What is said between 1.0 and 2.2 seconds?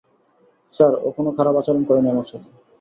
ও কোনো খারাপ আচরণ করেনি